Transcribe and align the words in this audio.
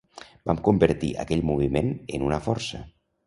Vam 0.51 0.61
convertir 0.67 1.09
aquell 1.25 1.45
moviment 1.51 1.93
en 2.19 2.27
una 2.31 2.39
força. 2.47 2.81